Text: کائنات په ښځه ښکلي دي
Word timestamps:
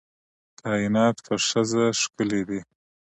کائنات 0.61 1.15
په 1.25 1.33
ښځه 1.47 1.83
ښکلي 2.01 2.41
دي 2.49 2.59